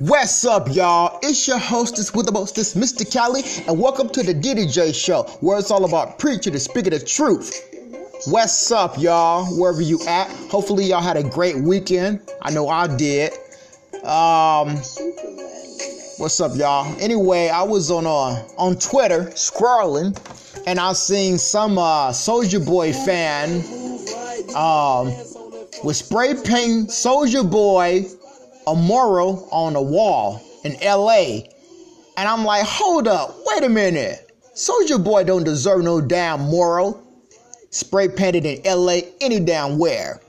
[0.00, 1.18] What's up, y'all?
[1.22, 5.58] It's your hostess with the mostest, Mista Cali, and welcome to the DDJ Show, where
[5.58, 7.64] it's all about preaching and speaking the truth.
[8.26, 9.46] What's up, y'all?
[9.58, 12.20] Wherever you at, hopefully y'all had a great weekend.
[12.42, 13.32] I know I did.
[14.04, 14.76] Um,
[16.18, 16.94] what's up, y'all?
[17.00, 20.14] Anyway, I was on uh on Twitter scrolling,
[20.66, 23.62] and I seen some uh Soulja Boy fan
[24.54, 25.06] um
[25.82, 28.04] with spray paint Soulja Boy
[28.66, 31.40] a mural on the wall in LA.
[32.16, 34.30] And I'm like, hold up, wait a minute.
[34.54, 37.02] Soulja Boy don't deserve no damn mural.
[37.70, 40.20] Spray painted in LA any damn where.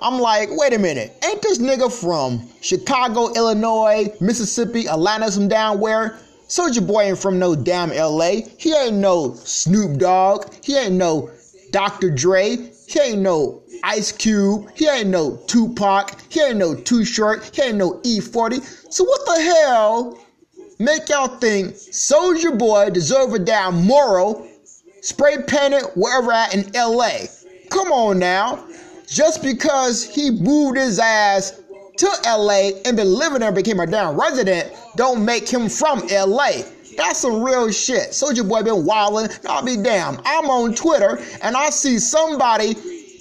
[0.00, 5.80] I'm like, wait a minute, ain't this nigga from Chicago, Illinois, Mississippi, Atlanta, some damn
[5.80, 6.18] where?
[6.48, 8.42] Soulja Boy ain't from no damn LA.
[8.58, 10.52] He ain't no Snoop Dogg.
[10.62, 11.30] He ain't no
[11.70, 12.10] Dr.
[12.10, 12.70] Dre.
[12.86, 14.70] He ain't no Ice Cube.
[14.74, 16.20] He ain't no Tupac.
[16.28, 17.50] He ain't no Too Short.
[17.54, 18.92] He ain't no E40.
[18.92, 20.18] So what the hell
[20.78, 24.46] make y'all think Soulja Boy deserve a damn mural
[25.00, 27.26] spray painted wherever at in LA?
[27.70, 28.64] Come on now.
[29.06, 31.60] Just because he moved his ass
[31.98, 36.62] to LA and been living there became a damn resident don't make him from LA.
[36.96, 38.10] That's some real shit.
[38.10, 39.30] Soulja Boy been wilding.
[39.48, 40.20] I'll be damned.
[40.24, 42.74] I'm on Twitter and I see somebody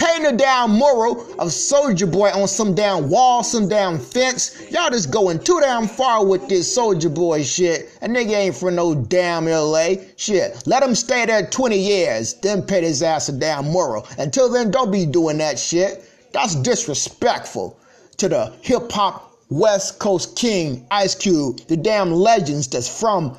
[0.00, 4.58] painting a damn mural of Soulja Boy on some damn wall, some damn fence.
[4.70, 7.90] Y'all just going too damn far with this Soulja Boy shit.
[8.00, 9.96] A nigga ain't from no damn LA.
[10.16, 14.06] Shit, let him stay there 20 years, then paint his ass a damn mural.
[14.18, 16.04] Until then, don't be doing that shit.
[16.32, 17.78] That's disrespectful
[18.16, 23.36] to the hip hop West Coast King Ice Cube, the damn legends that's from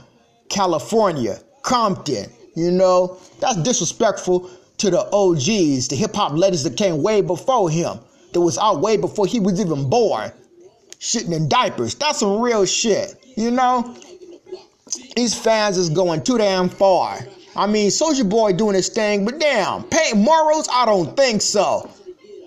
[0.51, 2.29] California, Compton.
[2.55, 7.69] You know, that's disrespectful to the OGs, the hip hop legends that came way before
[7.69, 7.99] him,
[8.33, 10.31] that was out way before he was even born,
[10.99, 11.95] shitting in diapers.
[11.95, 13.95] That's some real shit, you know?
[15.15, 17.19] These fans is going too damn far.
[17.55, 20.67] I mean, Soulja Boy doing his thing, but damn, paint morals?
[20.71, 21.89] I don't think so.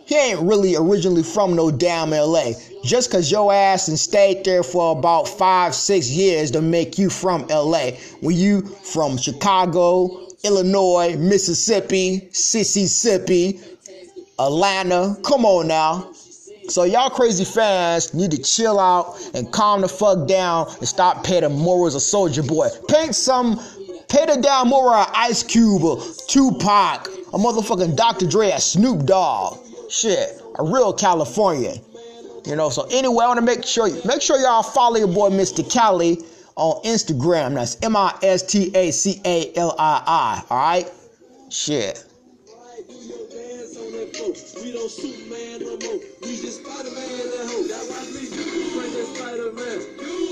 [0.07, 2.53] He ain't really originally from no damn LA.
[2.85, 7.09] Just cause your ass and stayed there for about five, six years to make you
[7.09, 7.93] from LA.
[8.21, 13.61] When you from Chicago, Illinois, Mississippi, Mississippi,
[14.39, 15.17] Atlanta.
[15.25, 16.13] Come on now.
[16.69, 21.25] So y'all crazy fans need to chill out and calm the fuck down and stop
[21.25, 22.69] painting morals of Soulja Boy.
[22.89, 23.61] Paint some,
[24.09, 24.41] paint a
[25.15, 25.83] Ice Cube,
[26.29, 28.27] Tupac, a motherfucking Dr.
[28.27, 29.59] Dre, a Snoop Dogg.
[29.89, 31.81] Shit, a real Californian,
[32.47, 35.09] You know, so anyway, I want to make sure you make sure y'all follow your
[35.09, 36.19] boy Mista Cali
[36.57, 37.55] on Instagram.
[37.55, 38.83] That's M-I-S-T-A-C-A-L-I-I.
[40.51, 40.93] Alright?
[41.49, 42.05] Shit.
[44.63, 46.01] We don't shoot man no more.
[46.23, 47.67] We just Spider-Man and hoe.
[47.67, 48.27] That's why we
[49.17, 50.25] Spider-Man.